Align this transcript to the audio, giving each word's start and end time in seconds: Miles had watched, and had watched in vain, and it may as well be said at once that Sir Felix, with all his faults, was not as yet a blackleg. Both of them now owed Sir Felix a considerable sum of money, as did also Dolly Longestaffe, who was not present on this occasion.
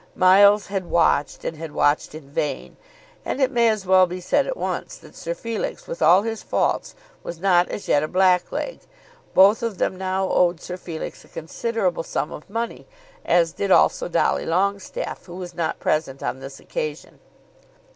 Miles 0.15 0.65
had 0.65 0.89
watched, 0.89 1.45
and 1.45 1.57
had 1.57 1.73
watched 1.73 2.15
in 2.15 2.27
vain, 2.27 2.75
and 3.23 3.39
it 3.39 3.51
may 3.51 3.69
as 3.69 3.85
well 3.85 4.07
be 4.07 4.19
said 4.19 4.47
at 4.47 4.57
once 4.57 4.97
that 4.97 5.15
Sir 5.15 5.35
Felix, 5.35 5.85
with 5.85 6.01
all 6.01 6.23
his 6.23 6.41
faults, 6.41 6.95
was 7.21 7.39
not 7.39 7.69
as 7.69 7.87
yet 7.87 8.01
a 8.01 8.07
blackleg. 8.07 8.79
Both 9.35 9.61
of 9.61 9.77
them 9.77 9.95
now 9.95 10.27
owed 10.27 10.59
Sir 10.59 10.75
Felix 10.75 11.23
a 11.23 11.27
considerable 11.27 12.01
sum 12.01 12.31
of 12.31 12.49
money, 12.49 12.87
as 13.23 13.51
did 13.53 13.69
also 13.69 14.07
Dolly 14.07 14.47
Longestaffe, 14.47 15.25
who 15.25 15.35
was 15.35 15.53
not 15.53 15.79
present 15.79 16.23
on 16.23 16.39
this 16.39 16.59
occasion. 16.59 17.19